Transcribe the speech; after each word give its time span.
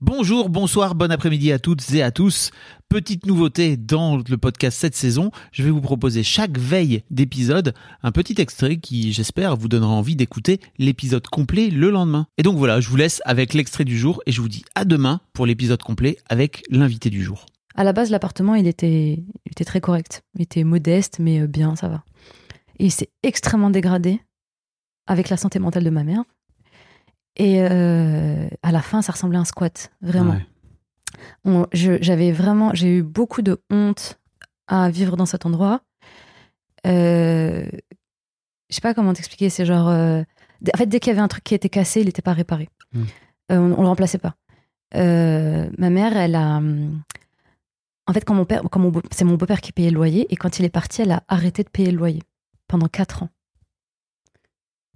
Bonjour, 0.00 0.48
bonsoir, 0.48 0.94
bon 0.94 1.10
après-midi 1.10 1.50
à 1.50 1.58
toutes 1.58 1.92
et 1.92 2.04
à 2.04 2.12
tous. 2.12 2.52
Petite 2.88 3.26
nouveauté 3.26 3.76
dans 3.76 4.18
le 4.18 4.38
podcast 4.38 4.78
cette 4.78 4.94
saison, 4.94 5.32
je 5.50 5.64
vais 5.64 5.70
vous 5.70 5.80
proposer 5.80 6.22
chaque 6.22 6.56
veille 6.56 7.02
d'épisode 7.10 7.74
un 8.04 8.12
petit 8.12 8.40
extrait 8.40 8.76
qui, 8.76 9.12
j'espère, 9.12 9.56
vous 9.56 9.66
donnera 9.66 9.90
envie 9.90 10.14
d'écouter 10.14 10.60
l'épisode 10.78 11.26
complet 11.26 11.68
le 11.68 11.90
lendemain. 11.90 12.28
Et 12.38 12.44
donc 12.44 12.56
voilà, 12.58 12.80
je 12.80 12.88
vous 12.88 12.94
laisse 12.94 13.20
avec 13.24 13.54
l'extrait 13.54 13.84
du 13.84 13.98
jour 13.98 14.22
et 14.24 14.30
je 14.30 14.40
vous 14.40 14.48
dis 14.48 14.64
à 14.76 14.84
demain 14.84 15.20
pour 15.32 15.46
l'épisode 15.46 15.82
complet 15.82 16.16
avec 16.28 16.62
l'invité 16.70 17.10
du 17.10 17.24
jour. 17.24 17.46
À 17.74 17.82
la 17.82 17.92
base, 17.92 18.10
l'appartement, 18.10 18.54
il 18.54 18.68
était, 18.68 19.24
il 19.46 19.64
très 19.66 19.80
correct. 19.80 20.22
Il 20.36 20.42
était 20.42 20.62
modeste, 20.62 21.16
mais 21.18 21.40
euh, 21.40 21.48
bien, 21.48 21.74
ça 21.74 21.88
va. 21.88 22.04
Et 22.78 22.84
il 22.84 22.92
s'est 22.92 23.10
extrêmement 23.24 23.70
dégradé 23.70 24.20
avec 25.08 25.28
la 25.28 25.36
santé 25.36 25.58
mentale 25.58 25.82
de 25.82 25.90
ma 25.90 26.04
mère. 26.04 26.22
Et 27.38 27.62
euh, 27.62 28.48
à 28.62 28.72
la 28.72 28.82
fin, 28.82 29.00
ça 29.00 29.12
ressemblait 29.12 29.38
à 29.38 29.40
un 29.40 29.44
squat, 29.44 29.90
vraiment. 30.00 30.36
Ouais. 31.44 31.66
J'avais 31.72 32.32
vraiment, 32.32 32.74
j'ai 32.74 32.96
eu 32.98 33.02
beaucoup 33.02 33.42
de 33.42 33.62
honte 33.70 34.18
à 34.66 34.90
vivre 34.90 35.16
dans 35.16 35.26
cet 35.26 35.46
endroit. 35.46 35.80
Euh, 36.86 37.66
je 38.68 38.74
sais 38.74 38.80
pas 38.80 38.92
comment 38.94 39.12
t'expliquer, 39.14 39.50
c'est 39.50 39.64
genre. 39.66 39.88
euh, 39.88 40.22
en 40.74 40.76
fait, 40.76 40.86
dès 40.86 40.98
qu'il 41.00 41.10
y 41.10 41.12
avait 41.12 41.20
un 41.22 41.28
truc 41.28 41.44
qui 41.44 41.54
était 41.54 41.68
cassé, 41.68 42.00
il 42.00 42.06
n'était 42.06 42.22
pas 42.22 42.32
réparé. 42.32 42.68
Mm. 42.92 43.02
Euh, 43.52 43.58
on, 43.58 43.78
on 43.78 43.82
le 43.82 43.88
remplaçait 43.88 44.18
pas. 44.18 44.34
Ma 44.94 45.90
mère, 45.90 46.16
elle 46.16 46.34
a. 46.34 46.60
En 48.06 48.12
fait, 48.12 48.24
quand 48.24 48.34
mon 48.34 48.44
père, 48.46 48.62
quand 48.70 48.80
mon 48.80 48.88
beau- 48.90 49.02
c'est 49.12 49.24
mon 49.24 49.34
beau-père 49.34 49.60
qui 49.60 49.70
payait 49.72 49.90
le 49.90 49.96
loyer, 49.96 50.26
et 50.32 50.36
quand 50.36 50.58
il 50.58 50.64
est 50.64 50.70
parti, 50.70 51.02
elle 51.02 51.12
a 51.12 51.22
arrêté 51.28 51.62
de 51.62 51.68
payer 51.68 51.90
le 51.90 51.98
loyer 51.98 52.22
pendant 52.66 52.88
quatre 52.88 53.22
ans. 53.22 53.28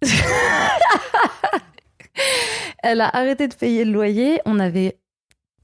elle 2.83 3.01
a 3.01 3.09
arrêté 3.09 3.49
de 3.49 3.55
payer 3.55 3.85
le 3.85 3.93
loyer. 3.93 4.41
On 4.45 4.59
avait, 4.59 4.99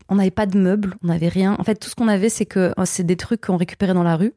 on 0.08 0.14
n'avait 0.16 0.30
pas 0.30 0.46
de 0.46 0.58
meubles, 0.58 0.94
on 1.02 1.08
n'avait 1.08 1.28
rien. 1.28 1.56
En 1.58 1.64
fait, 1.64 1.74
tout 1.76 1.88
ce 1.88 1.94
qu'on 1.94 2.08
avait, 2.08 2.28
c'est 2.28 2.46
que 2.46 2.72
oh, 2.76 2.84
c'est 2.84 3.04
des 3.04 3.16
trucs 3.16 3.40
qu'on 3.42 3.56
récupérait 3.56 3.94
dans 3.94 4.02
la 4.02 4.16
rue. 4.16 4.32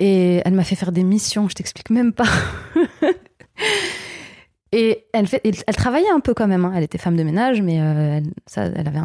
Et 0.00 0.42
elle 0.44 0.54
m'a 0.54 0.64
fait 0.64 0.74
faire 0.76 0.92
des 0.92 1.04
missions. 1.04 1.48
Je 1.48 1.54
t'explique 1.54 1.90
même 1.90 2.12
pas. 2.12 2.28
Et 4.72 5.06
elle, 5.12 5.28
fait, 5.28 5.40
elle, 5.44 5.76
travaillait 5.76 6.10
un 6.10 6.18
peu 6.18 6.34
quand 6.34 6.48
même. 6.48 6.64
hein. 6.64 6.72
Elle 6.74 6.82
était 6.82 6.98
femme 6.98 7.16
de 7.16 7.22
ménage, 7.22 7.62
mais 7.62 7.80
euh, 7.80 8.16
elle, 8.16 8.24
ça, 8.46 8.64
elle 8.64 8.88
avait 8.88 8.98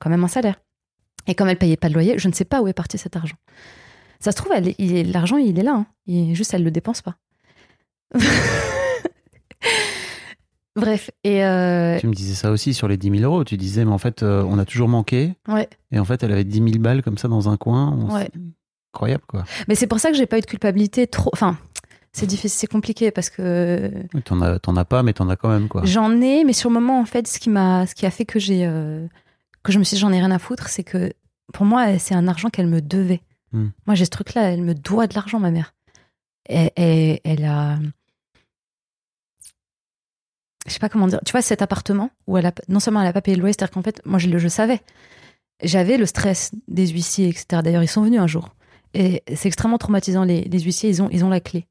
quand 0.00 0.10
même 0.10 0.24
un 0.24 0.28
salaire. 0.28 0.56
Et 1.28 1.36
comme 1.36 1.48
elle 1.48 1.56
payait 1.56 1.76
pas 1.76 1.88
de 1.88 1.94
loyer, 1.94 2.18
je 2.18 2.26
ne 2.26 2.32
sais 2.32 2.44
pas 2.44 2.60
où 2.60 2.66
est 2.66 2.72
parti 2.72 2.98
cet 2.98 3.14
argent. 3.14 3.36
Ça 4.18 4.32
se 4.32 4.36
trouve, 4.36 4.52
l'argent, 5.12 5.36
il 5.36 5.56
est 5.58 5.62
là. 5.62 5.84
hein. 6.08 6.34
Juste, 6.34 6.52
elle 6.52 6.64
le 6.64 6.72
dépense 6.72 7.00
pas. 7.00 7.14
Bref, 10.84 11.10
et 11.24 11.44
euh, 11.44 11.98
Tu 11.98 12.06
me 12.06 12.12
disais 12.14 12.34
ça 12.34 12.50
aussi 12.50 12.74
sur 12.74 12.88
les 12.88 12.96
10 12.96 13.10
000 13.18 13.22
euros. 13.22 13.44
Tu 13.44 13.56
disais, 13.56 13.84
mais 13.84 13.92
en 13.92 13.98
fait, 13.98 14.22
euh, 14.22 14.42
on 14.48 14.58
a 14.58 14.64
toujours 14.64 14.88
manqué. 14.88 15.34
ouais. 15.48 15.68
Et 15.92 15.98
en 15.98 16.04
fait, 16.04 16.22
elle 16.22 16.32
avait 16.32 16.44
10 16.44 16.58
000 16.58 16.70
balles 16.78 17.02
comme 17.02 17.18
ça 17.18 17.28
dans 17.28 17.48
un 17.48 17.56
coin. 17.56 17.90
On 17.98 18.14
Ouais. 18.14 18.28
Incroyable, 18.94 19.24
quoi. 19.26 19.44
Mais 19.68 19.74
c'est 19.74 19.86
pour 19.88 19.98
ça 20.00 20.10
que 20.10 20.16
j'ai 20.16 20.26
pas 20.26 20.38
eu 20.38 20.40
de 20.40 20.46
culpabilité 20.46 21.06
trop. 21.06 21.30
Enfin, 21.32 21.58
c'est 22.12 22.26
difficile, 22.26 22.50
c'est 22.60 22.66
compliqué 22.68 23.10
parce 23.10 23.28
que 23.30 23.90
Oui, 24.14 24.22
T'en 24.22 24.40
as, 24.40 24.58
t'en 24.60 24.76
as 24.76 24.84
pas, 24.84 25.02
mais 25.02 25.12
t'en 25.12 25.28
as 25.28 25.34
quand 25.36 25.48
même, 25.48 25.66
quoi. 25.68 25.82
j'en 25.84 26.20
ai, 26.20 26.44
mais 26.44 26.52
sur 26.52 26.70
le 26.70 26.74
moment, 26.74 27.00
en 27.00 27.04
fait, 27.04 27.26
ce 27.26 27.40
qui 27.40 27.50
m'a, 27.50 27.86
ce 27.86 27.94
qui 27.96 28.06
a 28.06 28.10
fait 28.12 28.24
que 28.24 28.38
j'ai, 28.38 28.66
euh, 28.66 29.04
que 29.64 29.72
je 29.72 29.78
me 29.80 29.84
suis, 29.84 29.96
dit, 29.96 30.00
j'en 30.00 30.12
ai 30.12 30.20
rien 30.20 30.30
à 30.30 30.38
foutre, 30.38 30.68
c'est 30.68 30.84
que 30.84 31.12
pour 31.52 31.66
moi, 31.66 31.98
c'est 31.98 32.14
un 32.14 32.28
argent 32.28 32.50
qu'elle 32.50 32.68
me 32.68 32.80
devait. 32.80 33.20
Hmm. 33.52 33.68
Moi, 33.86 33.94
j'ai 33.96 34.04
ce 34.04 34.10
truc-là, 34.10 34.52
elle 34.52 34.62
me 34.62 34.74
doit 34.74 35.06
de 35.08 35.14
l'argent, 35.14 35.40
ma 35.40 35.50
mère. 35.50 35.74
Et, 36.48 36.70
et- 36.76 37.20
elle 37.24 37.44
a, 37.46 37.78
je 40.66 40.72
sais 40.72 40.78
pas 40.78 40.88
comment 40.88 41.06
dire. 41.06 41.20
Tu 41.24 41.32
vois, 41.32 41.42
cet 41.42 41.62
appartement 41.62 42.10
où 42.26 42.38
elle 42.38 42.46
a, 42.46 42.52
non 42.68 42.80
seulement 42.80 43.00
elle 43.02 43.06
a 43.06 43.12
pas 43.12 43.22
payé 43.22 43.36
le 43.36 43.40
loyer, 43.40 43.52
c'est-à-dire 43.52 43.74
qu'en 43.74 43.82
fait, 43.82 44.00
moi, 44.04 44.18
je 44.18 44.28
le, 44.28 44.38
je 44.38 44.48
savais. 44.48 44.80
J'avais 45.62 45.96
le 45.96 46.06
stress 46.06 46.52
des 46.68 46.88
huissiers, 46.88 47.28
etc. 47.28 47.62
D'ailleurs, 47.62 47.82
ils 47.82 47.88
sont 47.88 48.02
venus 48.02 48.20
un 48.20 48.26
jour. 48.26 48.54
Et 48.94 49.22
c'est 49.34 49.48
extrêmement 49.48 49.78
traumatisant. 49.78 50.24
Les, 50.24 50.42
les 50.42 50.60
huissiers, 50.60 50.90
ils 50.90 51.02
ont, 51.02 51.08
ils 51.10 51.24
ont 51.24 51.28
la 51.28 51.40
clé. 51.40 51.66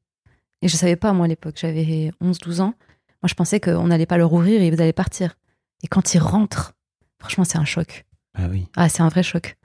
Et 0.62 0.68
je 0.68 0.76
savais 0.76 0.96
pas, 0.96 1.12
moi, 1.12 1.26
à 1.26 1.28
l'époque. 1.28 1.56
J'avais 1.58 2.12
11-12 2.22 2.60
ans. 2.60 2.74
Moi, 3.22 3.28
je 3.28 3.34
pensais 3.34 3.60
qu'on 3.60 3.86
n'allait 3.86 4.06
pas 4.06 4.18
leur 4.18 4.32
ouvrir 4.32 4.60
et 4.60 4.68
ils 4.68 4.80
allaient 4.80 4.92
partir. 4.92 5.36
Et 5.82 5.86
quand 5.86 6.14
ils 6.14 6.18
rentrent, 6.18 6.74
franchement, 7.18 7.44
c'est 7.44 7.58
un 7.58 7.64
choc. 7.64 8.04
Bah 8.38 8.46
oui. 8.50 8.66
Ah, 8.76 8.88
c'est 8.88 9.02
un 9.02 9.08
vrai 9.08 9.22
choc. 9.22 9.56